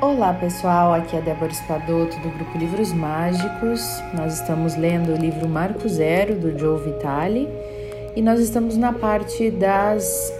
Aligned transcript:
Olá 0.00 0.32
pessoal, 0.32 0.94
aqui 0.94 1.16
é 1.16 1.20
Débora 1.20 1.50
Espadoto 1.50 2.16
do 2.20 2.30
grupo 2.30 2.56
Livros 2.56 2.92
Mágicos. 2.92 4.00
Nós 4.14 4.34
estamos 4.34 4.76
lendo 4.76 5.12
o 5.12 5.16
livro 5.16 5.48
Marco 5.48 5.88
Zero 5.88 6.36
do 6.36 6.56
Joe 6.56 6.80
Vitale 6.80 7.48
e 8.14 8.22
nós 8.22 8.38
estamos 8.38 8.76
na 8.76 8.92
parte 8.92 9.50
das 9.50 10.32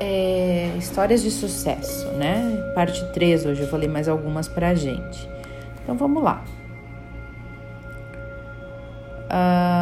é, 0.00 0.72
histórias 0.76 1.22
de 1.22 1.30
sucesso, 1.30 2.08
né? 2.14 2.72
Parte 2.74 3.00
3 3.12 3.46
hoje, 3.46 3.62
eu 3.62 3.78
ler 3.78 3.88
mais 3.88 4.08
algumas 4.08 4.48
pra 4.48 4.74
gente. 4.74 5.30
Então 5.84 5.96
vamos 5.96 6.20
lá. 6.20 6.42
Um, 9.30 9.73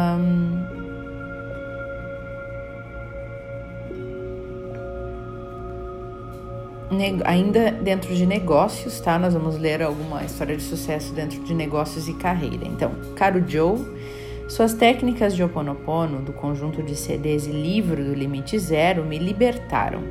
ainda 7.25 7.71
dentro 7.71 8.13
de 8.13 8.25
negócios, 8.25 8.99
tá? 8.99 9.17
Nós 9.19 9.33
vamos 9.33 9.57
ler 9.57 9.81
alguma 9.81 10.23
história 10.23 10.55
de 10.55 10.63
sucesso 10.63 11.13
dentro 11.13 11.43
de 11.43 11.53
negócios 11.53 12.07
e 12.07 12.13
carreira. 12.13 12.65
Então, 12.65 12.91
caro 13.15 13.43
Joe, 13.47 13.79
suas 14.47 14.73
técnicas 14.73 15.35
de 15.35 15.43
Oponopono, 15.43 16.21
do 16.21 16.33
conjunto 16.33 16.83
de 16.83 16.95
CDs 16.95 17.47
e 17.47 17.51
livro 17.51 18.03
do 18.03 18.13
Limite 18.13 18.57
Zero, 18.59 19.03
me 19.03 19.17
libertaram, 19.17 20.01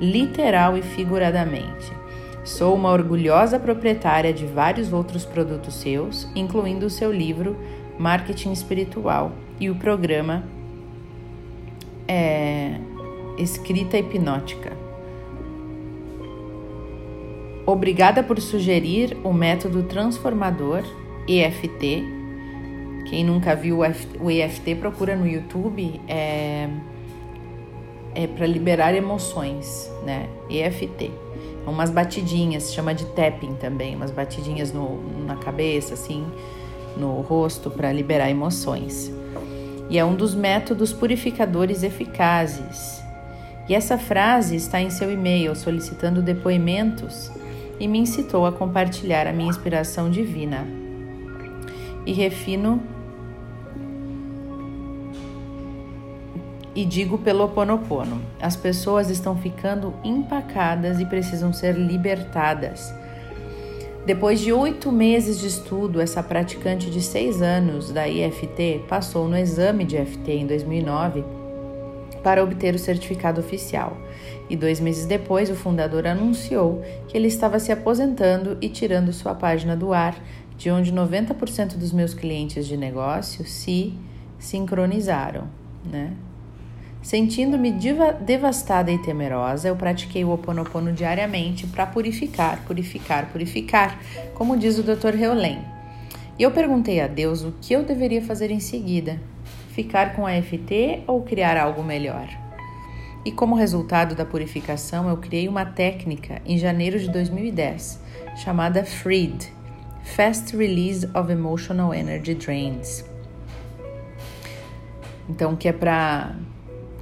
literal 0.00 0.76
e 0.76 0.82
figuradamente. 0.82 1.92
Sou 2.44 2.74
uma 2.74 2.90
orgulhosa 2.90 3.58
proprietária 3.58 4.32
de 4.32 4.46
vários 4.46 4.92
outros 4.92 5.24
produtos 5.24 5.74
seus, 5.74 6.28
incluindo 6.34 6.86
o 6.86 6.90
seu 6.90 7.12
livro 7.12 7.56
Marketing 7.98 8.52
Espiritual 8.52 9.32
e 9.60 9.68
o 9.68 9.74
programa 9.74 10.44
é, 12.06 12.78
Escrita 13.36 13.98
Hipnótica. 13.98 14.87
Obrigada 17.68 18.22
por 18.22 18.40
sugerir 18.40 19.14
o 19.22 19.30
método 19.30 19.82
transformador 19.82 20.82
EFT. 21.28 22.02
Quem 23.10 23.22
nunca 23.22 23.54
viu 23.54 23.80
o 24.20 24.30
EFT, 24.30 24.74
procura 24.76 25.14
no 25.14 25.26
YouTube. 25.26 26.00
É, 26.08 26.66
é 28.14 28.26
para 28.26 28.46
liberar 28.46 28.94
emoções, 28.94 29.92
né? 30.02 30.30
EFT. 30.48 31.10
Umas 31.66 31.90
batidinhas, 31.90 32.72
chama 32.72 32.94
de 32.94 33.04
tapping 33.04 33.56
também, 33.56 33.94
umas 33.94 34.12
batidinhas 34.12 34.72
no, 34.72 35.26
na 35.26 35.36
cabeça, 35.36 35.92
assim, 35.92 36.26
no 36.96 37.20
rosto, 37.20 37.70
para 37.70 37.92
liberar 37.92 38.30
emoções. 38.30 39.12
E 39.90 39.98
é 39.98 40.04
um 40.06 40.14
dos 40.14 40.34
métodos 40.34 40.90
purificadores 40.90 41.82
eficazes. 41.82 43.02
E 43.68 43.74
essa 43.74 43.98
frase 43.98 44.56
está 44.56 44.80
em 44.80 44.88
seu 44.88 45.12
e-mail 45.12 45.54
solicitando 45.54 46.22
depoimentos 46.22 47.30
e 47.78 47.86
me 47.86 47.98
incitou 47.98 48.46
a 48.46 48.52
compartilhar 48.52 49.26
a 49.26 49.32
minha 49.32 49.48
inspiração 49.48 50.10
divina. 50.10 50.66
E 52.04 52.12
refino 52.12 52.82
e 56.74 56.84
digo 56.84 57.18
pelo 57.18 57.44
Oponopono: 57.44 58.20
as 58.40 58.56
pessoas 58.56 59.10
estão 59.10 59.36
ficando 59.36 59.94
empacadas 60.04 61.00
e 61.00 61.06
precisam 61.06 61.52
ser 61.52 61.76
libertadas. 61.76 62.92
Depois 64.06 64.40
de 64.40 64.52
oito 64.52 64.90
meses 64.90 65.38
de 65.38 65.48
estudo, 65.48 66.00
essa 66.00 66.22
praticante 66.22 66.90
de 66.90 67.02
seis 67.02 67.42
anos 67.42 67.92
da 67.92 68.08
IFT 68.08 68.84
passou 68.88 69.28
no 69.28 69.36
exame 69.36 69.84
de 69.84 69.98
FT 69.98 70.32
em 70.32 70.46
2009 70.46 71.37
para 72.22 72.42
obter 72.42 72.74
o 72.74 72.78
certificado 72.78 73.40
oficial. 73.40 73.96
E 74.48 74.56
dois 74.56 74.80
meses 74.80 75.06
depois, 75.06 75.50
o 75.50 75.54
fundador 75.54 76.06
anunciou 76.06 76.82
que 77.06 77.16
ele 77.16 77.28
estava 77.28 77.58
se 77.58 77.70
aposentando 77.70 78.56
e 78.60 78.68
tirando 78.68 79.12
sua 79.12 79.34
página 79.34 79.76
do 79.76 79.92
ar, 79.92 80.16
de 80.56 80.70
onde 80.70 80.92
90% 80.92 81.76
dos 81.76 81.92
meus 81.92 82.14
clientes 82.14 82.66
de 82.66 82.76
negócio 82.76 83.44
se 83.46 83.94
sincronizaram. 84.38 85.48
Né? 85.84 86.14
Sentindo-me 87.00 87.72
devastada 88.20 88.90
e 88.90 88.98
temerosa, 88.98 89.68
eu 89.68 89.76
pratiquei 89.76 90.24
o 90.24 90.28
Ho 90.28 90.34
Oponopono 90.34 90.92
diariamente 90.92 91.66
para 91.66 91.86
purificar, 91.86 92.64
purificar, 92.66 93.30
purificar, 93.30 94.00
como 94.34 94.56
diz 94.56 94.78
o 94.78 94.82
Dr. 94.82 95.14
Heulen. 95.14 95.60
E 96.38 96.42
eu 96.42 96.50
perguntei 96.50 97.00
a 97.00 97.06
Deus 97.06 97.44
o 97.44 97.54
que 97.60 97.72
eu 97.72 97.84
deveria 97.84 98.22
fazer 98.22 98.50
em 98.50 98.60
seguida 98.60 99.20
ficar 99.78 100.16
com 100.16 100.26
a 100.26 100.32
FT 100.42 101.04
ou 101.06 101.22
criar 101.22 101.56
algo 101.56 101.84
melhor? 101.84 102.28
E 103.24 103.30
como 103.30 103.54
resultado 103.54 104.16
da 104.16 104.24
purificação, 104.24 105.08
eu 105.08 105.16
criei 105.18 105.46
uma 105.46 105.64
técnica 105.64 106.42
em 106.44 106.58
janeiro 106.58 106.98
de 106.98 107.08
2010 107.08 108.00
chamada 108.42 108.84
FREED 108.84 109.52
Fast 110.02 110.56
Release 110.56 111.08
of 111.14 111.30
Emotional 111.30 111.94
Energy 111.94 112.34
Drains. 112.34 113.04
Então, 115.28 115.54
que 115.54 115.68
é 115.68 115.72
para 115.72 116.34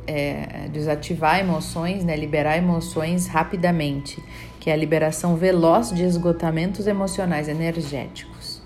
é, 0.06 0.68
desativar 0.70 1.40
emoções, 1.40 2.04
né, 2.04 2.14
liberar 2.14 2.58
emoções 2.58 3.26
rapidamente, 3.26 4.22
que 4.60 4.68
é 4.68 4.74
a 4.74 4.76
liberação 4.76 5.34
veloz 5.34 5.92
de 5.92 6.02
esgotamentos 6.02 6.86
emocionais 6.86 7.48
energéticos. 7.48 8.60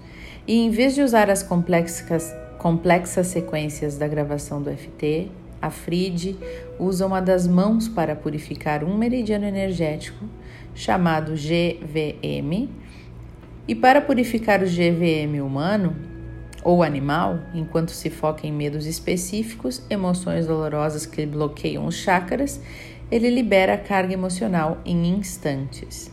E 0.48 0.58
em 0.58 0.70
vez 0.70 0.96
de 0.96 1.02
usar 1.02 1.30
as 1.30 1.44
complexas 1.44 2.34
complexas 2.60 3.28
sequências 3.28 3.96
da 3.96 4.06
gravação 4.06 4.60
do 4.60 4.70
FT, 4.70 5.30
a 5.62 5.70
FRID 5.70 6.36
usa 6.78 7.06
uma 7.06 7.18
das 7.18 7.46
mãos 7.46 7.88
para 7.88 8.14
purificar 8.14 8.84
um 8.84 8.98
meridiano 8.98 9.46
energético 9.46 10.26
chamado 10.74 11.32
GVM, 11.32 12.68
e 13.66 13.74
para 13.74 14.02
purificar 14.02 14.62
o 14.62 14.66
GVM 14.66 15.42
humano 15.42 15.96
ou 16.62 16.82
animal, 16.82 17.38
enquanto 17.54 17.92
se 17.92 18.10
foca 18.10 18.46
em 18.46 18.52
medos 18.52 18.84
específicos, 18.84 19.82
emoções 19.88 20.46
dolorosas 20.46 21.06
que 21.06 21.24
bloqueiam 21.24 21.86
os 21.86 21.94
chakras, 21.94 22.60
ele 23.10 23.30
libera 23.30 23.72
a 23.72 23.78
carga 23.78 24.12
emocional 24.12 24.78
em 24.84 25.08
instantes. 25.08 26.12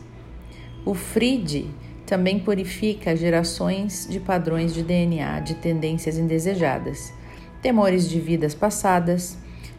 O 0.82 0.94
FRID 0.94 1.66
também 2.08 2.38
purifica 2.38 3.14
gerações 3.14 4.08
de 4.10 4.18
padrões 4.18 4.72
de 4.72 4.82
DNA 4.82 5.40
de 5.40 5.54
tendências 5.56 6.16
indesejadas, 6.16 7.12
temores 7.60 8.08
de 8.08 8.18
vidas 8.18 8.54
passadas, 8.54 9.36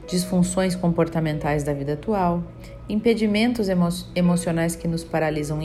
disfunções 0.08 0.76
comportamentais 0.76 1.64
da 1.64 1.74
vida 1.74 1.94
atual, 1.94 2.44
impedimentos 2.88 3.68
emo 3.68 3.90
emocionais 4.14 4.76
que 4.76 4.88
nos 4.88 5.04
paralisam 5.04 5.60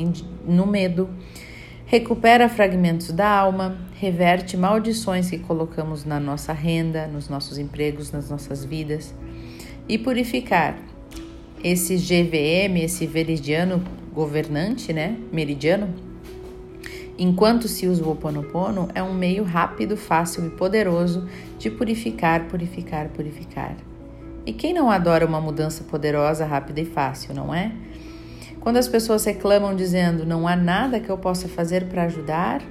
no 0.46 0.66
medo, 0.66 1.10
recupera 1.84 2.48
fragmentos 2.48 3.12
da 3.12 3.28
alma, 3.28 3.76
reverte 4.00 4.56
maldições 4.56 5.28
que 5.28 5.38
colocamos 5.38 6.06
na 6.06 6.18
nossa 6.18 6.54
renda, 6.54 7.06
nos 7.06 7.28
nossos 7.28 7.58
empregos, 7.58 8.10
nas 8.10 8.30
nossas 8.30 8.64
vidas, 8.64 9.14
e 9.86 9.98
purificar 9.98 10.78
esse 11.62 11.96
GVM, 11.96 12.82
esse 12.82 13.06
veridiano 13.06 13.84
governante, 14.14 14.94
né, 14.94 15.18
meridiano, 15.30 16.13
Enquanto 17.16 17.68
se 17.68 17.86
usa 17.86 18.02
o 18.02 18.10
Oponopono, 18.10 18.88
é 18.94 19.02
um 19.02 19.14
meio 19.14 19.44
rápido, 19.44 19.96
fácil 19.96 20.46
e 20.46 20.50
poderoso 20.50 21.28
de 21.58 21.70
purificar, 21.70 22.48
purificar, 22.48 23.08
purificar. 23.10 23.76
E 24.44 24.52
quem 24.52 24.74
não 24.74 24.90
adora 24.90 25.24
uma 25.24 25.40
mudança 25.40 25.84
poderosa, 25.84 26.44
rápida 26.44 26.80
e 26.80 26.84
fácil, 26.84 27.32
não 27.32 27.54
é? 27.54 27.72
Quando 28.60 28.78
as 28.78 28.88
pessoas 28.88 29.24
reclamam 29.24 29.76
dizendo 29.76 30.26
não 30.26 30.48
há 30.48 30.56
nada 30.56 30.98
que 30.98 31.08
eu 31.08 31.16
possa 31.16 31.46
fazer 31.48 31.84
para 31.84 32.04
ajudar, 32.04 32.62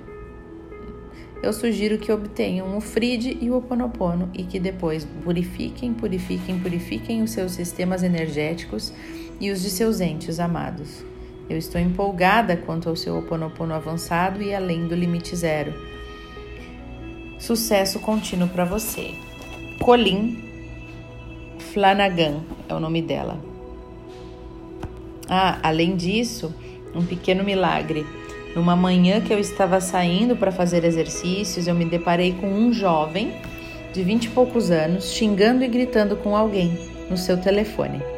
eu 1.42 1.54
sugiro 1.54 1.98
que 1.98 2.12
obtenham 2.12 2.76
o 2.78 2.82
Fride 2.82 3.38
e 3.40 3.50
o 3.50 3.58
Oponopono 3.58 4.30
e 4.34 4.44
que 4.44 4.60
depois 4.60 5.06
purifiquem, 5.24 5.94
purifiquem, 5.94 6.60
purifiquem 6.60 7.22
os 7.22 7.32
seus 7.32 7.54
sistemas 7.54 8.02
energéticos 8.04 8.94
e 9.40 9.52
os 9.52 9.62
de 9.62 9.70
seus 9.70 10.02
entes 10.02 10.40
amados. 10.40 11.13
Eu 11.50 11.58
estou 11.58 11.80
empolgada 11.80 12.56
quanto 12.56 12.90
ao 12.90 12.96
seu 12.96 13.18
oponopono 13.18 13.74
avançado 13.74 14.42
e 14.42 14.54
além 14.54 14.88
do 14.88 14.96
limite 14.96 15.36
zero. 15.36 15.74
Sucesso 17.38 18.00
contínuo 18.00 18.48
para 18.48 18.64
você. 18.64 19.12
Colin 19.80 20.42
Flanagan 21.60 22.42
é 22.70 22.74
o 22.74 22.80
nome 22.80 23.02
dela. 23.02 23.40
Ah, 25.28 25.60
além 25.64 25.96
disso, 25.96 26.54
um 26.96 27.06
pequeno 27.06 27.44
milagre. 27.44 28.06
Numa 28.56 28.76
manhã 28.76 29.20
que 29.20 29.34
eu 29.34 29.40
estava 29.40 29.82
saindo 29.82 30.36
para 30.36 30.52
fazer 30.52 30.84
exercícios, 30.84 31.68
eu 31.68 31.74
me 31.74 31.86
deparei 31.86 32.34
com 32.34 32.48
um 32.48 32.72
jovem 32.72 33.34
de 33.92 34.04
vinte 34.04 34.26
e 34.26 34.30
poucos 34.30 34.72
anos 34.72 35.12
xingando 35.12 35.64
e 35.64 35.68
gritando 35.68 36.16
com 36.16 36.36
alguém 36.36 36.78
no 37.10 37.18
seu 37.18 37.38
telefone. 37.42 38.13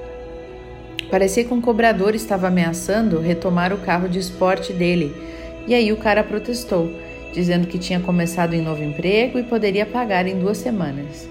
Parecia 1.10 1.44
que 1.44 1.54
um 1.54 1.62
cobrador 1.62 2.16
estava 2.16 2.48
ameaçando 2.48 3.19
retomar 3.19 3.72
o 3.72 3.78
carro 3.78 4.10
de 4.10 4.19
esporte 4.19 4.74
dele. 4.74 5.16
E 5.68 5.74
aí 5.74 5.92
o 5.92 5.98
cara 5.98 6.24
protestou, 6.24 6.92
dizendo 7.34 7.68
que 7.68 7.78
tinha 7.78 8.00
começado 8.00 8.54
em 8.54 8.62
novo 8.62 8.84
emprego 8.84 9.38
e 9.38 9.44
poderia 9.44 9.86
pagar 9.86 10.28
em 10.28 10.40
duas 10.40 10.57
semanas. 10.57 11.30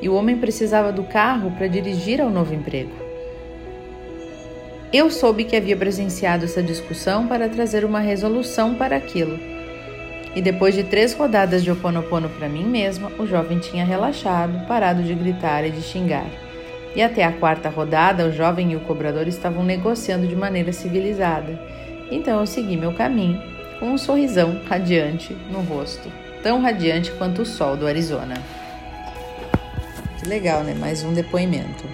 E 0.00 0.08
o 0.08 0.14
homem 0.14 0.36
precisava 0.36 0.92
do 0.92 1.04
carro 1.04 1.50
para 1.52 1.66
dirigir 1.66 2.20
ao 2.20 2.30
novo 2.30 2.54
emprego. 2.54 2.90
Eu 4.92 5.10
soube 5.10 5.44
que 5.44 5.56
havia 5.56 5.76
presenciado 5.76 6.44
essa 6.44 6.62
discussão 6.62 7.26
para 7.26 7.48
trazer 7.48 7.84
uma 7.84 8.00
resolução 8.00 8.74
para 8.74 8.96
aquilo. 8.96 9.38
E 10.36 10.42
depois 10.42 10.74
de 10.74 10.84
três 10.84 11.14
rodadas 11.14 11.64
de 11.64 11.70
oponopono 11.70 12.28
para 12.28 12.48
mim 12.48 12.64
mesma, 12.64 13.10
o 13.18 13.26
jovem 13.26 13.58
tinha 13.58 13.84
relaxado, 13.84 14.66
parado 14.66 15.02
de 15.02 15.14
gritar 15.14 15.64
e 15.64 15.70
de 15.70 15.82
xingar. 15.82 16.43
E 16.94 17.02
até 17.02 17.24
a 17.24 17.32
quarta 17.32 17.68
rodada, 17.68 18.26
o 18.26 18.32
jovem 18.32 18.72
e 18.72 18.76
o 18.76 18.80
cobrador 18.80 19.26
estavam 19.26 19.64
negociando 19.64 20.28
de 20.28 20.36
maneira 20.36 20.72
civilizada. 20.72 21.58
Então 22.10 22.38
eu 22.38 22.46
segui 22.46 22.76
meu 22.76 22.92
caminho, 22.92 23.42
com 23.80 23.86
um 23.86 23.98
sorrisão 23.98 24.60
radiante 24.68 25.36
no 25.50 25.60
rosto, 25.60 26.08
tão 26.42 26.60
radiante 26.60 27.10
quanto 27.12 27.42
o 27.42 27.46
sol 27.46 27.76
do 27.76 27.86
Arizona. 27.86 28.34
Que 30.20 30.28
legal, 30.28 30.62
né? 30.62 30.72
Mais 30.74 31.02
um 31.02 31.12
depoimento. 31.12 31.84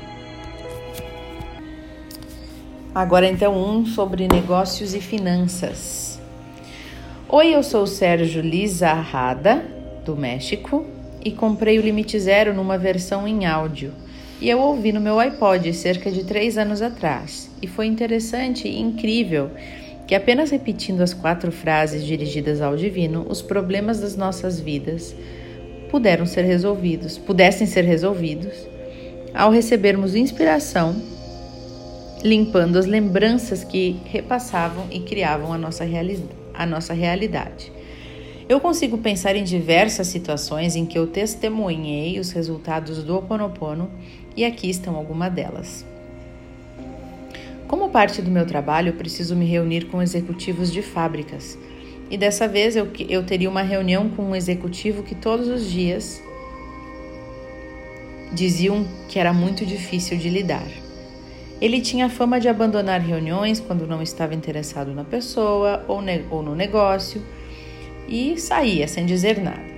Agora 2.94 3.26
então 3.26 3.56
um 3.56 3.86
sobre 3.86 4.28
negócios 4.28 4.94
e 4.94 5.00
finanças. 5.00 6.20
Oi, 7.26 7.54
eu 7.54 7.62
sou 7.62 7.84
o 7.84 7.86
Sérgio 7.86 8.42
Lizarrada, 8.42 9.64
do 10.04 10.14
México, 10.14 10.84
e 11.24 11.30
comprei 11.30 11.78
o 11.78 11.82
Limite 11.82 12.18
Zero 12.18 12.52
numa 12.52 12.76
versão 12.76 13.26
em 13.26 13.46
áudio 13.46 13.94
e 14.40 14.48
eu 14.48 14.58
ouvi 14.58 14.90
no 14.90 15.00
meu 15.00 15.20
iPod 15.20 15.72
cerca 15.74 16.10
de 16.10 16.24
três 16.24 16.56
anos 16.56 16.80
atrás. 16.80 17.50
E 17.60 17.66
foi 17.66 17.86
interessante 17.86 18.66
e 18.66 18.80
incrível 18.80 19.50
que 20.06 20.14
apenas 20.14 20.50
repetindo 20.50 21.02
as 21.02 21.12
quatro 21.12 21.52
frases 21.52 22.04
dirigidas 22.04 22.60
ao 22.60 22.74
divino, 22.74 23.26
os 23.28 23.42
problemas 23.42 24.00
das 24.00 24.16
nossas 24.16 24.58
vidas 24.58 25.14
puderam 25.90 26.24
ser 26.24 26.42
resolvidos, 26.42 27.18
pudessem 27.18 27.66
ser 27.66 27.84
resolvidos, 27.84 28.54
ao 29.34 29.50
recebermos 29.50 30.14
inspiração, 30.14 31.00
limpando 32.24 32.76
as 32.76 32.86
lembranças 32.86 33.62
que 33.62 34.00
repassavam 34.04 34.86
e 34.90 35.00
criavam 35.00 35.52
a 35.52 35.58
nossa, 35.58 35.84
reali 35.84 36.18
a 36.54 36.66
nossa 36.66 36.92
realidade. 36.92 37.70
Eu 38.48 38.58
consigo 38.58 38.98
pensar 38.98 39.36
em 39.36 39.44
diversas 39.44 40.08
situações 40.08 40.74
em 40.74 40.84
que 40.84 40.98
eu 40.98 41.06
testemunhei 41.06 42.18
os 42.18 42.32
resultados 42.32 43.04
do 43.04 43.16
Oponopono 43.16 43.88
e 44.36 44.44
aqui 44.44 44.70
estão 44.70 44.96
algumas 44.96 45.32
delas. 45.32 45.84
Como 47.66 47.90
parte 47.90 48.20
do 48.20 48.30
meu 48.30 48.44
trabalho, 48.44 48.94
preciso 48.94 49.36
me 49.36 49.46
reunir 49.46 49.86
com 49.86 50.02
executivos 50.02 50.72
de 50.72 50.82
fábricas. 50.82 51.56
E 52.10 52.18
dessa 52.18 52.48
vez 52.48 52.74
eu, 52.74 52.88
eu 53.08 53.22
teria 53.22 53.48
uma 53.48 53.62
reunião 53.62 54.08
com 54.10 54.24
um 54.24 54.34
executivo 54.34 55.04
que 55.04 55.14
todos 55.14 55.46
os 55.46 55.70
dias 55.70 56.20
diziam 58.32 58.84
que 59.08 59.18
era 59.18 59.32
muito 59.32 59.64
difícil 59.64 60.18
de 60.18 60.28
lidar. 60.28 60.66
Ele 61.60 61.80
tinha 61.80 62.06
a 62.06 62.10
fama 62.10 62.40
de 62.40 62.48
abandonar 62.48 63.00
reuniões 63.00 63.60
quando 63.60 63.86
não 63.86 64.02
estava 64.02 64.34
interessado 64.34 64.92
na 64.92 65.04
pessoa 65.04 65.84
ou, 65.86 66.02
ou 66.30 66.42
no 66.42 66.56
negócio 66.56 67.22
e 68.08 68.36
saía 68.40 68.88
sem 68.88 69.06
dizer 69.06 69.40
nada. 69.40 69.69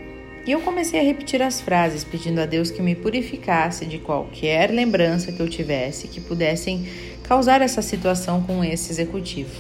E 0.45 0.51
eu 0.51 0.61
comecei 0.61 0.99
a 0.99 1.03
repetir 1.05 1.41
as 1.41 1.61
frases, 1.61 2.03
pedindo 2.03 2.41
a 2.41 2.47
Deus 2.47 2.71
que 2.71 2.83
me 2.83 2.97
purificasse 2.97 3.87
de 3.87 3.99
qualquer 3.99 4.71
lembrança 4.71 5.31
que 5.31 5.39
eu 5.39 5.49
tivesse 5.49 6.09
que 6.09 6.21
pudessem 6.21 6.85
causar 7.23 7.63
essa 7.63 7.81
situação 7.81 8.43
com 8.43 8.65
esse 8.65 8.91
executivo. 8.91 9.55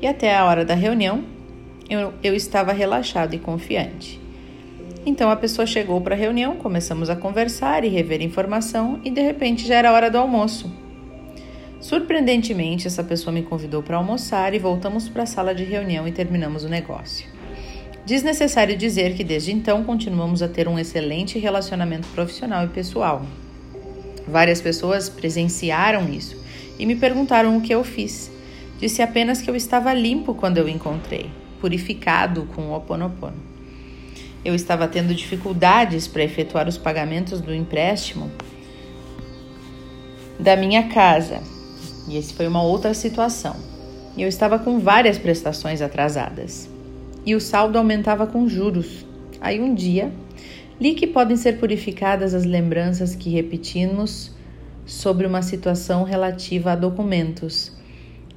E 0.00 0.06
até 0.06 0.34
a 0.34 0.46
hora 0.46 0.64
da 0.64 0.74
reunião, 0.74 1.24
eu, 1.90 2.14
eu 2.22 2.34
estava 2.34 2.72
relaxado 2.72 3.34
e 3.34 3.38
confiante. 3.38 4.18
Então 5.04 5.30
a 5.30 5.36
pessoa 5.36 5.66
chegou 5.66 6.00
para 6.00 6.14
a 6.14 6.18
reunião, 6.18 6.56
começamos 6.56 7.10
a 7.10 7.16
conversar 7.16 7.84
e 7.84 7.88
rever 7.88 8.22
informação, 8.22 8.98
e 9.04 9.10
de 9.10 9.20
repente 9.20 9.66
já 9.66 9.74
era 9.74 9.92
hora 9.92 10.10
do 10.10 10.16
almoço. 10.16 10.72
Surpreendentemente, 11.80 12.86
essa 12.86 13.02
pessoa 13.04 13.34
me 13.34 13.42
convidou 13.42 13.82
para 13.82 13.96
almoçar 13.96 14.54
e 14.54 14.58
voltamos 14.58 15.08
para 15.08 15.24
a 15.24 15.26
sala 15.26 15.54
de 15.54 15.64
reunião 15.64 16.06
e 16.06 16.12
terminamos 16.12 16.64
o 16.64 16.68
negócio. 16.68 17.31
Desnecessário 18.04 18.76
dizer 18.76 19.14
que 19.14 19.22
desde 19.22 19.52
então 19.52 19.84
continuamos 19.84 20.42
a 20.42 20.48
ter 20.48 20.66
um 20.66 20.76
excelente 20.76 21.38
relacionamento 21.38 22.08
profissional 22.08 22.64
e 22.64 22.68
pessoal. 22.68 23.24
Várias 24.26 24.60
pessoas 24.60 25.08
presenciaram 25.08 26.12
isso 26.12 26.36
e 26.80 26.84
me 26.84 26.96
perguntaram 26.96 27.56
o 27.56 27.60
que 27.60 27.72
eu 27.72 27.84
fiz. 27.84 28.28
Disse 28.80 29.02
apenas 29.02 29.40
que 29.40 29.48
eu 29.48 29.54
estava 29.54 29.94
limpo 29.94 30.34
quando 30.34 30.58
eu 30.58 30.68
encontrei, 30.68 31.30
purificado 31.60 32.44
com 32.56 32.62
o 32.62 32.76
Oponopono. 32.76 33.36
Eu 34.44 34.52
estava 34.52 34.88
tendo 34.88 35.14
dificuldades 35.14 36.08
para 36.08 36.24
efetuar 36.24 36.66
os 36.66 36.76
pagamentos 36.76 37.40
do 37.40 37.54
empréstimo 37.54 38.32
da 40.40 40.56
minha 40.56 40.88
casa. 40.88 41.40
E 42.08 42.16
esse 42.16 42.34
foi 42.34 42.48
uma 42.48 42.64
outra 42.64 42.94
situação. 42.94 43.54
Eu 44.18 44.26
estava 44.26 44.58
com 44.58 44.80
várias 44.80 45.18
prestações 45.18 45.80
atrasadas 45.80 46.71
e 47.24 47.34
o 47.34 47.40
saldo 47.40 47.78
aumentava 47.78 48.26
com 48.26 48.48
juros. 48.48 49.06
Aí 49.40 49.60
um 49.60 49.74
dia, 49.74 50.12
li 50.80 50.94
que 50.94 51.06
podem 51.06 51.36
ser 51.36 51.58
purificadas 51.58 52.34
as 52.34 52.44
lembranças 52.44 53.14
que 53.14 53.30
repetimos 53.30 54.32
sobre 54.84 55.26
uma 55.26 55.42
situação 55.42 56.02
relativa 56.02 56.72
a 56.72 56.76
documentos, 56.76 57.72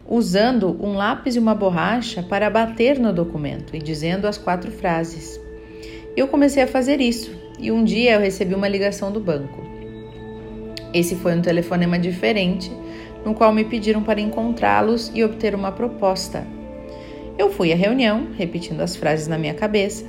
usando 0.08 0.78
um 0.84 0.94
lápis 0.94 1.36
e 1.36 1.40
uma 1.40 1.56
borracha 1.56 2.22
para 2.22 2.50
bater 2.50 3.00
no 3.00 3.12
documento 3.12 3.76
e 3.76 3.80
dizendo 3.80 4.28
as 4.28 4.38
quatro 4.38 4.72
frases. 4.72 5.40
Eu 6.16 6.28
comecei 6.28 6.64
a 6.64 6.68
fazer 6.68 7.02
isso 7.02 7.32
e 7.60 7.72
um 7.72 7.84
dia 7.84 8.14
eu 8.14 8.20
recebi 8.20 8.54
uma 8.54 8.68
ligação 8.68 9.12
do 9.12 9.20
banco. 9.20 9.64
Esse 10.94 11.16
foi 11.16 11.36
um 11.36 11.42
telefonema 11.42 12.00
diferente, 12.00 12.72
no 13.26 13.34
qual 13.34 13.52
me 13.52 13.66
pediram 13.66 14.04
para 14.04 14.22
encontrá-los 14.22 15.12
e 15.14 15.24
obter 15.24 15.56
uma 15.56 15.72
proposta 15.72 16.46
eu 17.38 17.52
fui 17.52 17.74
à 17.74 17.76
reunião, 17.76 18.28
repetindo 18.38 18.82
as 18.82 18.96
frases 18.96 19.28
na 19.28 19.38
minha 19.38 19.54
cabeça, 19.54 20.06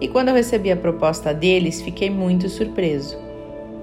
e 0.00 0.08
quando 0.08 0.28
eu 0.28 0.34
recebi 0.34 0.70
a 0.70 0.76
proposta 0.76 1.32
deles, 1.32 1.82
fiquei 1.82 2.10
muito 2.10 2.48
surpreso. 2.48 3.16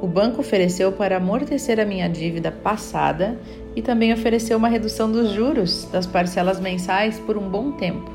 O 0.01 0.07
banco 0.07 0.41
ofereceu 0.41 0.91
para 0.91 1.17
amortecer 1.17 1.79
a 1.79 1.85
minha 1.85 2.07
dívida 2.07 2.51
passada 2.51 3.39
e 3.75 3.81
também 3.81 4.13
ofereceu 4.13 4.57
uma 4.57 4.67
redução 4.67 5.11
dos 5.11 5.31
juros 5.31 5.87
das 5.91 6.05
parcelas 6.05 6.59
mensais 6.59 7.19
por 7.19 7.37
um 7.37 7.49
bom 7.49 7.71
tempo. 7.71 8.09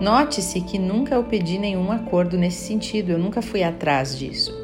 Note-se 0.00 0.62
que 0.62 0.78
nunca 0.78 1.14
eu 1.14 1.24
pedi 1.24 1.58
nenhum 1.58 1.92
acordo 1.92 2.38
nesse 2.38 2.66
sentido, 2.66 3.12
eu 3.12 3.18
nunca 3.18 3.42
fui 3.42 3.62
atrás 3.62 4.18
disso. 4.18 4.58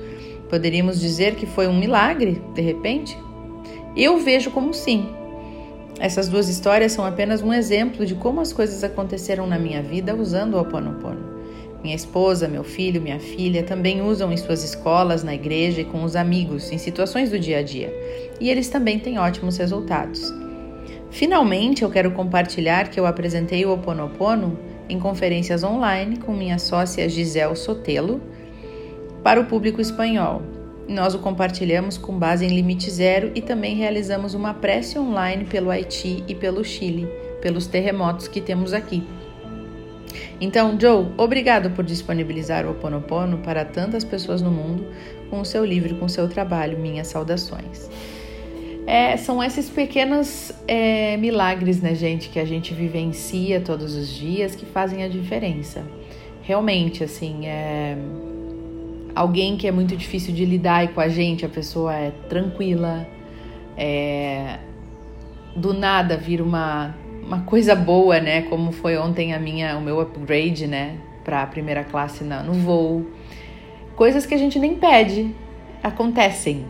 Poderíamos 0.49 0.99
dizer 1.01 1.35
que 1.35 1.45
foi 1.45 1.67
um 1.67 1.79
milagre, 1.79 2.41
de 2.55 2.63
repente? 2.63 3.17
Eu 3.95 4.19
vejo 4.19 4.51
como 4.51 4.73
sim, 4.73 5.07
essas 5.99 6.29
duas 6.29 6.49
histórias 6.49 6.93
são 6.93 7.05
apenas 7.05 7.43
um 7.43 7.53
exemplo 7.53 8.05
de 8.05 8.15
como 8.15 8.41
as 8.41 8.53
coisas 8.53 8.85
aconteceram 8.85 9.47
na 9.47 9.59
minha 9.59 9.83
vida 9.83 10.15
usando 10.15 10.55
o 10.55 10.61
Oponopono. 10.61 11.37
Minha 11.83 11.97
esposa, 11.97 12.49
meu 12.49 12.65
filho, 12.65 13.01
minha 13.01 13.19
filha 13.19 13.63
também 13.63 14.03
usam 14.03 14.33
em 14.33 14.37
suas 14.37 14.63
escolas, 14.65 15.23
na 15.23 15.35
igreja 15.35 15.81
e 15.81 15.85
com 15.85 16.03
os 16.03 16.17
amigos, 16.17 16.71
em 16.71 16.79
situações 16.79 17.31
do 17.31 17.39
dia 17.39 17.59
a 17.59 17.63
dia. 17.63 17.95
E 18.41 18.51
eles 18.51 18.69
também 18.69 18.99
têm 18.99 19.19
ótimos 19.19 19.57
resultados. 19.57 20.33
Finalmente, 21.11 21.83
eu 21.83 21.91
quero 21.91 22.11
compartilhar 22.11 22.91
que 22.91 22.99
eu 23.01 23.07
apresentei 23.07 23.65
o 23.65 23.73
Oponopono 23.73 24.59
em 24.89 24.99
conferências 24.99 25.65
online 25.65 26.19
com 26.19 26.33
minha 26.33 26.59
sócia 26.59 27.09
Gisele 27.09 27.57
Sotelo 27.57 28.21
para 29.23 29.41
o 29.41 29.47
público 29.47 29.81
espanhol. 29.81 30.43
Nós 30.89 31.15
o 31.15 31.19
compartilhamos 31.19 31.99
com 31.99 32.17
base 32.17 32.45
em 32.45 32.49
limite 32.49 32.89
zero 32.91 33.33
e 33.35 33.43
também 33.43 33.75
realizamos 33.75 34.35
uma 34.35 34.55
prece 34.55 34.99
online 34.99 35.45
pelo 35.45 35.71
Haiti 35.71 36.23
e 36.29 36.35
pelo 36.35 36.65
Chile, 36.65 37.09
pelos 37.43 37.67
terremotos 37.67 38.29
que 38.29 38.41
temos 38.41 38.73
aqui. 38.73 39.03
Então, 40.41 40.79
Joe, 40.81 41.09
obrigado 41.17 41.71
por 41.71 41.85
disponibilizar 41.85 42.65
o 42.65 42.69
Ho 42.69 42.73
Oponopono 42.73 43.39
para 43.39 43.65
tantas 43.65 44.05
pessoas 44.05 44.41
no 44.41 44.51
mundo 44.51 44.87
com 45.29 45.41
o 45.41 45.45
seu 45.45 45.65
livro, 45.65 45.97
com 45.97 46.05
o 46.05 46.09
seu 46.09 46.29
trabalho. 46.29 46.79
Minhas 46.79 47.09
saudações. 47.09 47.91
É, 48.87 49.17
são 49.17 49.43
esses 49.43 49.69
pequenos 49.69 50.53
é, 50.69 51.17
milagres, 51.17 51.83
né, 51.83 51.97
gente, 51.97 52.29
que 52.29 52.39
a 52.39 52.45
gente 52.45 52.73
vivencia 52.73 53.61
todos 53.61 53.97
os 53.97 54.09
dias 54.09 54.55
que 54.55 54.65
fazem 54.65 55.03
a 55.03 55.09
diferença. 55.09 55.83
Realmente, 56.43 57.03
assim, 57.03 57.47
é 57.47 57.97
alguém 59.17 59.57
que 59.57 59.67
é 59.67 59.73
muito 59.73 59.97
difícil 59.97 60.35
de 60.35 60.45
lidar 60.45 60.85
e 60.85 60.89
com 60.89 61.01
a 61.01 61.09
gente, 61.09 61.47
a 61.47 61.49
pessoa 61.49 61.95
é 61.95 62.11
tranquila, 62.29 63.09
é, 63.75 64.59
do 65.57 65.73
nada 65.73 66.19
vira 66.19 66.45
uma, 66.45 66.95
uma 67.25 67.41
coisa 67.41 67.75
boa, 67.75 68.21
né? 68.21 68.43
Como 68.43 68.71
foi 68.73 68.99
ontem 68.99 69.33
a 69.33 69.41
minha, 69.41 69.79
o 69.79 69.81
meu 69.81 69.99
upgrade, 70.01 70.67
né? 70.67 70.99
Para 71.25 71.47
primeira 71.47 71.83
classe 71.83 72.23
na, 72.23 72.43
no 72.43 72.53
voo. 72.53 73.07
Coisas 73.97 74.27
que 74.27 74.35
a 74.35 74.39
gente 74.39 74.59
nem 74.59 74.75
pede, 74.75 75.35
acontecem, 75.83 76.67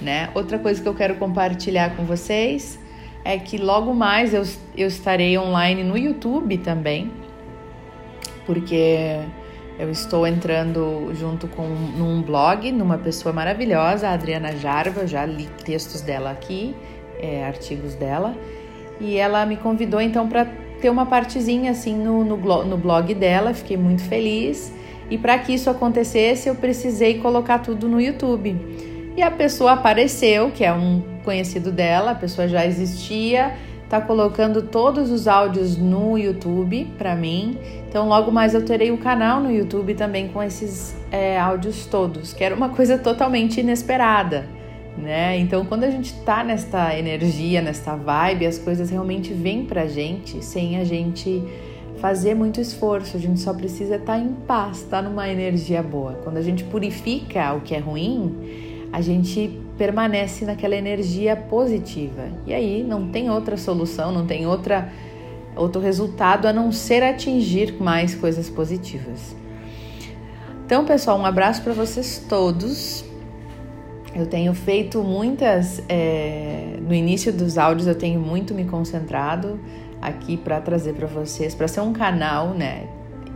né? 0.00 0.30
Outra 0.34 0.58
coisa 0.58 0.82
que 0.82 0.88
eu 0.88 0.94
quero 0.94 1.16
compartilhar 1.16 1.94
com 1.94 2.04
vocês 2.04 2.80
é 3.22 3.36
que 3.36 3.58
logo 3.58 3.92
mais 3.92 4.32
eu, 4.32 4.42
eu 4.74 4.88
estarei 4.88 5.36
online 5.36 5.84
no 5.84 5.98
YouTube 5.98 6.56
também, 6.56 7.10
porque 8.46 9.18
eu 9.78 9.90
estou 9.90 10.26
entrando 10.26 11.12
junto 11.14 11.46
com 11.46 11.62
num 11.62 12.20
blog, 12.20 12.72
numa 12.72 12.98
pessoa 12.98 13.32
maravilhosa, 13.32 14.08
a 14.08 14.12
Adriana 14.12 14.52
Jarva, 14.56 15.06
já 15.06 15.24
li 15.24 15.48
textos 15.64 16.00
dela 16.00 16.30
aqui 16.30 16.74
é, 17.20 17.44
artigos 17.44 17.94
dela. 17.94 18.34
E 19.00 19.16
ela 19.16 19.44
me 19.46 19.56
convidou 19.56 20.00
então 20.00 20.28
para 20.28 20.46
ter 20.80 20.90
uma 20.90 21.06
partezinha 21.06 21.70
assim 21.70 21.96
no, 21.96 22.24
no, 22.24 22.64
no 22.64 22.76
blog 22.76 23.14
dela, 23.14 23.54
fiquei 23.54 23.76
muito 23.76 24.02
feliz. 24.02 24.72
E 25.10 25.16
para 25.16 25.38
que 25.38 25.54
isso 25.54 25.70
acontecesse, 25.70 26.48
eu 26.48 26.54
precisei 26.54 27.18
colocar 27.18 27.60
tudo 27.60 27.88
no 27.88 28.00
YouTube. 28.00 28.56
E 29.16 29.22
a 29.22 29.30
pessoa 29.30 29.72
apareceu, 29.72 30.50
que 30.50 30.64
é 30.64 30.72
um 30.72 31.02
conhecido 31.24 31.72
dela, 31.72 32.12
a 32.12 32.14
pessoa 32.14 32.46
já 32.46 32.64
existia, 32.66 33.56
tá 33.88 34.00
colocando 34.00 34.62
todos 34.62 35.10
os 35.10 35.26
áudios 35.26 35.76
no 35.76 36.18
YouTube 36.18 36.92
para 36.98 37.14
mim. 37.14 37.58
Então 37.88 38.08
logo 38.08 38.30
mais 38.30 38.54
eu 38.54 38.64
terei 38.64 38.90
o 38.90 38.94
um 38.94 38.96
canal 38.98 39.40
no 39.40 39.50
YouTube 39.50 39.94
também 39.94 40.28
com 40.28 40.42
esses 40.42 40.94
é, 41.10 41.38
áudios 41.38 41.86
todos, 41.86 42.32
que 42.32 42.44
era 42.44 42.54
uma 42.54 42.68
coisa 42.68 42.98
totalmente 42.98 43.60
inesperada, 43.60 44.46
né? 44.96 45.38
Então 45.38 45.64
quando 45.64 45.84
a 45.84 45.90
gente 45.90 46.12
tá 46.22 46.44
nesta 46.44 46.96
energia, 46.98 47.62
nesta 47.62 47.96
vibe, 47.96 48.46
as 48.46 48.58
coisas 48.58 48.90
realmente 48.90 49.32
vêm 49.32 49.64
pra 49.64 49.86
gente 49.86 50.44
sem 50.44 50.76
a 50.76 50.84
gente 50.84 51.42
fazer 51.98 52.34
muito 52.34 52.60
esforço, 52.60 53.16
a 53.16 53.20
gente 53.20 53.40
só 53.40 53.52
precisa 53.52 53.96
estar 53.96 54.12
tá 54.12 54.18
em 54.18 54.32
paz, 54.46 54.78
estar 54.78 55.02
tá 55.02 55.08
numa 55.08 55.28
energia 55.28 55.82
boa. 55.82 56.12
Quando 56.22 56.36
a 56.36 56.42
gente 56.42 56.62
purifica 56.64 57.52
o 57.54 57.60
que 57.62 57.74
é 57.74 57.78
ruim, 57.78 58.36
a 58.92 59.00
gente 59.00 59.60
permanece 59.78 60.44
naquela 60.44 60.74
energia 60.74 61.36
positiva. 61.36 62.28
E 62.44 62.52
aí 62.52 62.82
não 62.82 63.08
tem 63.08 63.30
outra 63.30 63.56
solução, 63.56 64.12
não 64.12 64.26
tem 64.26 64.46
outra 64.46 64.92
outro 65.56 65.80
resultado 65.80 66.46
a 66.46 66.52
não 66.52 66.70
ser 66.70 67.02
atingir 67.02 67.80
mais 67.80 68.14
coisas 68.14 68.48
positivas. 68.48 69.34
Então, 70.64 70.84
pessoal, 70.84 71.18
um 71.18 71.26
abraço 71.26 71.62
para 71.62 71.72
vocês 71.72 72.24
todos. 72.28 73.04
Eu 74.14 74.26
tenho 74.26 74.54
feito 74.54 75.02
muitas. 75.02 75.82
É, 75.88 76.76
no 76.80 76.94
início 76.94 77.32
dos 77.32 77.58
áudios, 77.58 77.86
eu 77.88 77.94
tenho 77.94 78.20
muito 78.20 78.54
me 78.54 78.64
concentrado 78.64 79.58
aqui 80.00 80.36
para 80.36 80.60
trazer 80.60 80.94
para 80.94 81.06
vocês, 81.06 81.54
para 81.54 81.66
ser 81.66 81.80
um 81.80 81.92
canal, 81.92 82.50
né? 82.50 82.86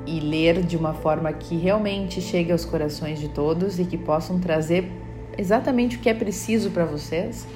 E 0.07 0.21
ler 0.21 0.63
de 0.63 0.77
uma 0.77 0.95
forma 0.95 1.33
que 1.33 1.57
realmente 1.57 2.21
chegue 2.21 2.53
aos 2.53 2.65
corações 2.65 3.19
de 3.19 3.29
todos 3.29 3.79
e 3.79 3.85
que 3.85 3.97
possam 3.97 4.39
trazer 4.39 5.02
exatamente 5.39 5.97
o 5.97 6.01
que 6.01 6.09
é 6.09 6.15
preciso 6.15 6.71
para 6.71 6.85
vocês. 6.85 7.47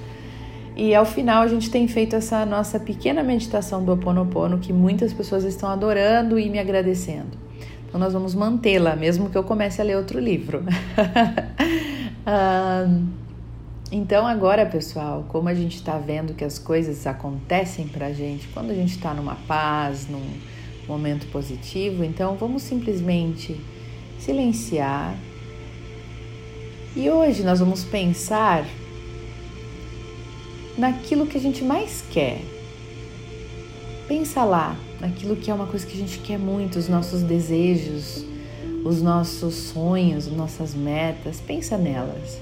E 0.76 0.94
ao 0.94 1.06
final 1.06 1.42
a 1.42 1.48
gente 1.48 1.70
tem 1.70 1.88
feito 1.88 2.14
essa 2.14 2.44
nossa 2.44 2.78
pequena 2.78 3.22
meditação 3.22 3.82
do 3.82 3.92
Ho 3.92 3.94
Oponopono 3.94 4.58
que 4.58 4.72
muitas 4.72 5.12
pessoas 5.12 5.44
estão 5.44 5.70
adorando 5.70 6.38
e 6.38 6.50
me 6.50 6.58
agradecendo. 6.58 7.38
Então 7.88 7.98
nós 7.98 8.12
vamos 8.12 8.34
mantê-la, 8.34 8.94
mesmo 8.94 9.30
que 9.30 9.38
eu 9.38 9.42
comece 9.42 9.80
a 9.80 9.84
ler 9.84 9.96
outro 9.96 10.20
livro. 10.20 10.62
então 13.90 14.26
agora, 14.26 14.66
pessoal, 14.66 15.24
como 15.28 15.48
a 15.48 15.54
gente 15.54 15.76
está 15.76 15.96
vendo 15.96 16.34
que 16.34 16.44
as 16.44 16.58
coisas 16.58 17.06
acontecem 17.06 17.88
para 17.88 18.08
a 18.08 18.12
gente 18.12 18.46
quando 18.48 18.70
a 18.70 18.74
gente 18.74 18.90
está 18.90 19.14
numa 19.14 19.36
paz, 19.48 20.06
num 20.10 20.26
momento 20.86 21.26
positivo, 21.32 22.04
então 22.04 22.36
vamos 22.36 22.62
simplesmente 22.62 23.58
silenciar 24.18 25.14
e 26.96 27.10
hoje 27.10 27.42
nós 27.42 27.60
vamos 27.60 27.84
pensar 27.84 28.66
naquilo 30.78 31.26
que 31.26 31.36
a 31.36 31.40
gente 31.40 31.62
mais 31.62 32.02
quer. 32.10 32.40
Pensa 34.08 34.42
lá, 34.44 34.74
naquilo 34.98 35.36
que 35.36 35.50
é 35.50 35.54
uma 35.54 35.66
coisa 35.66 35.86
que 35.86 35.92
a 35.92 36.00
gente 36.00 36.18
quer 36.20 36.38
muito, 36.38 36.78
os 36.78 36.88
nossos 36.88 37.22
desejos, 37.22 38.24
os 38.82 39.02
nossos 39.02 39.54
sonhos, 39.54 40.26
nossas 40.28 40.74
metas. 40.74 41.38
Pensa 41.38 41.76
nelas. 41.76 42.38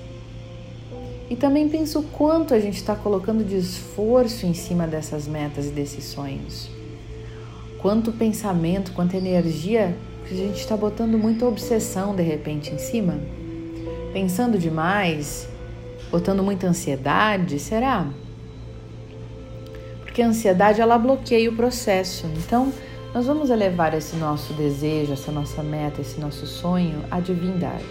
E 1.28 1.34
também 1.34 1.68
pensa 1.68 1.98
o 1.98 2.04
quanto 2.04 2.54
a 2.54 2.60
gente 2.60 2.76
está 2.76 2.94
colocando 2.94 3.42
de 3.42 3.56
esforço 3.56 4.46
em 4.46 4.54
cima 4.54 4.86
dessas 4.86 5.26
metas 5.26 5.66
e 5.66 5.70
desses 5.70 6.04
sonhos. 6.04 6.70
Quanto 7.82 8.12
pensamento, 8.12 8.92
quanta 8.92 9.16
energia 9.16 9.96
que 10.28 10.32
a 10.32 10.36
gente 10.36 10.60
está 10.60 10.76
botando 10.76 11.18
muita 11.18 11.44
obsessão 11.44 12.14
de 12.14 12.22
repente 12.22 12.70
em 12.70 12.78
cima 12.78 13.18
pensando 14.14 14.56
demais, 14.56 15.48
botando 16.08 16.40
muita 16.40 16.68
ansiedade, 16.68 17.58
será? 17.58 18.06
Porque 20.02 20.22
a 20.22 20.28
ansiedade 20.28 20.80
ela 20.80 20.96
bloqueia 20.96 21.50
o 21.50 21.56
processo. 21.56 22.24
Então, 22.36 22.72
nós 23.12 23.26
vamos 23.26 23.50
elevar 23.50 23.92
esse 23.92 24.14
nosso 24.14 24.52
desejo, 24.52 25.12
essa 25.12 25.32
nossa 25.32 25.64
meta, 25.64 26.00
esse 26.00 26.20
nosso 26.20 26.46
sonho 26.46 27.04
à 27.10 27.18
divindade. 27.18 27.84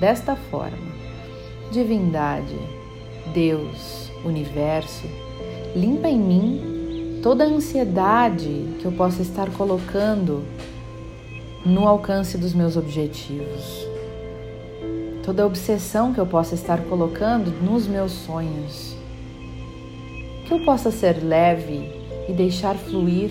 Desta 0.00 0.34
forma, 0.34 0.92
divindade, 1.70 2.58
Deus, 3.32 4.10
universo, 4.24 5.06
limpa 5.76 6.08
em 6.08 6.18
mim 6.18 7.20
toda 7.22 7.44
a 7.44 7.46
ansiedade 7.46 8.74
que 8.80 8.84
eu 8.84 8.90
possa 8.90 9.22
estar 9.22 9.48
colocando 9.50 10.44
no 11.64 11.86
alcance 11.86 12.36
dos 12.36 12.52
meus 12.52 12.76
objetivos 12.76 13.93
toda 15.24 15.42
a 15.42 15.46
obsessão 15.46 16.12
que 16.12 16.20
eu 16.20 16.26
possa 16.26 16.54
estar 16.54 16.82
colocando 16.82 17.50
nos 17.62 17.86
meus 17.86 18.12
sonhos. 18.12 18.94
Que 20.46 20.52
eu 20.52 20.62
possa 20.64 20.90
ser 20.90 21.24
leve 21.24 21.90
e 22.28 22.32
deixar 22.32 22.74
fluir, 22.74 23.30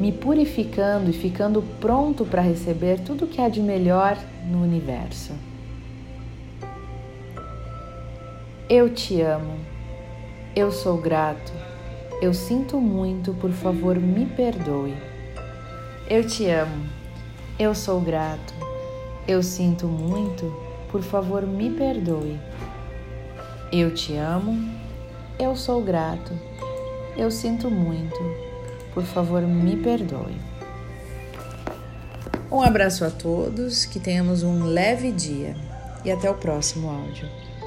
me 0.00 0.10
purificando 0.10 1.10
e 1.10 1.12
ficando 1.12 1.62
pronto 1.78 2.24
para 2.24 2.40
receber 2.40 3.00
tudo 3.00 3.26
que 3.26 3.40
há 3.40 3.48
de 3.48 3.60
melhor 3.60 4.16
no 4.50 4.62
universo. 4.62 5.32
Eu 8.70 8.88
te 8.88 9.20
amo, 9.20 9.54
eu 10.56 10.72
sou 10.72 10.96
grato, 10.98 11.52
eu 12.22 12.32
sinto 12.32 12.80
muito, 12.80 13.34
por 13.34 13.50
favor, 13.50 13.98
me 13.98 14.24
perdoe. 14.24 14.94
Eu 16.08 16.26
te 16.26 16.46
amo, 16.46 16.86
eu 17.58 17.74
sou 17.74 18.00
grato, 18.00 18.54
eu 19.28 19.42
sinto 19.42 19.86
muito, 19.86 20.50
por 20.90 21.02
favor 21.02 21.46
me 21.46 21.68
perdoe. 21.68 22.40
Eu 23.70 23.92
te 23.92 24.16
amo, 24.16 24.58
eu 25.38 25.54
sou 25.54 25.82
grato, 25.82 26.32
eu 27.14 27.30
sinto 27.30 27.70
muito, 27.70 28.18
por 28.94 29.04
favor 29.04 29.42
me 29.42 29.76
perdoe. 29.76 30.34
Um 32.50 32.62
abraço 32.62 33.04
a 33.04 33.10
todos, 33.10 33.84
que 33.84 34.00
tenhamos 34.00 34.42
um 34.42 34.64
leve 34.64 35.12
dia 35.12 35.54
e 36.02 36.10
até 36.10 36.30
o 36.30 36.34
próximo 36.34 36.88
áudio. 36.88 37.28